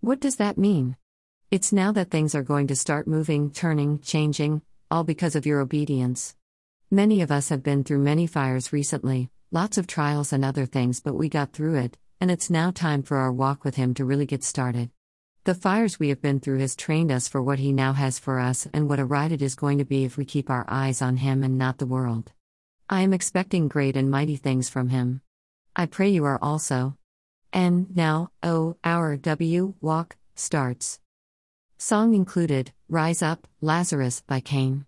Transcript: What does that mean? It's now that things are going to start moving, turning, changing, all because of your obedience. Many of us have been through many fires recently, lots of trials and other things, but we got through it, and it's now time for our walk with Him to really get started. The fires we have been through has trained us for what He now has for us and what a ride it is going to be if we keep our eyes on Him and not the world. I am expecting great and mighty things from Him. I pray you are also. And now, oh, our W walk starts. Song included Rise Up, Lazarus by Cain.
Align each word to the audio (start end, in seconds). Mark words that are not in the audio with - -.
What 0.00 0.20
does 0.20 0.36
that 0.36 0.56
mean? 0.56 0.96
It's 1.50 1.72
now 1.72 1.90
that 1.90 2.08
things 2.08 2.32
are 2.36 2.44
going 2.44 2.68
to 2.68 2.76
start 2.76 3.08
moving, 3.08 3.50
turning, 3.50 3.98
changing, 3.98 4.62
all 4.92 5.02
because 5.02 5.34
of 5.34 5.44
your 5.44 5.58
obedience. 5.58 6.36
Many 6.88 7.20
of 7.20 7.32
us 7.32 7.48
have 7.48 7.64
been 7.64 7.82
through 7.82 7.98
many 7.98 8.28
fires 8.28 8.72
recently, 8.72 9.28
lots 9.50 9.76
of 9.76 9.88
trials 9.88 10.32
and 10.32 10.44
other 10.44 10.66
things, 10.66 11.00
but 11.00 11.14
we 11.14 11.28
got 11.28 11.52
through 11.52 11.74
it, 11.78 11.98
and 12.20 12.30
it's 12.30 12.48
now 12.48 12.70
time 12.70 13.02
for 13.02 13.16
our 13.16 13.32
walk 13.32 13.64
with 13.64 13.74
Him 13.74 13.92
to 13.94 14.04
really 14.04 14.24
get 14.24 14.44
started. 14.44 14.90
The 15.42 15.54
fires 15.56 15.98
we 15.98 16.10
have 16.10 16.22
been 16.22 16.38
through 16.38 16.60
has 16.60 16.76
trained 16.76 17.10
us 17.10 17.26
for 17.26 17.42
what 17.42 17.58
He 17.58 17.72
now 17.72 17.92
has 17.94 18.20
for 18.20 18.38
us 18.38 18.68
and 18.72 18.88
what 18.88 19.00
a 19.00 19.04
ride 19.04 19.32
it 19.32 19.42
is 19.42 19.56
going 19.56 19.78
to 19.78 19.84
be 19.84 20.04
if 20.04 20.16
we 20.16 20.24
keep 20.24 20.48
our 20.48 20.64
eyes 20.68 21.02
on 21.02 21.16
Him 21.16 21.42
and 21.42 21.58
not 21.58 21.78
the 21.78 21.86
world. 21.86 22.30
I 22.88 23.00
am 23.00 23.12
expecting 23.12 23.66
great 23.66 23.96
and 23.96 24.08
mighty 24.08 24.36
things 24.36 24.68
from 24.68 24.90
Him. 24.90 25.22
I 25.74 25.86
pray 25.86 26.08
you 26.08 26.24
are 26.24 26.38
also. 26.40 26.97
And 27.52 27.94
now, 27.96 28.30
oh, 28.42 28.76
our 28.84 29.16
W 29.16 29.74
walk 29.80 30.16
starts. 30.34 31.00
Song 31.78 32.14
included 32.14 32.72
Rise 32.88 33.22
Up, 33.22 33.46
Lazarus 33.60 34.20
by 34.26 34.40
Cain. 34.40 34.87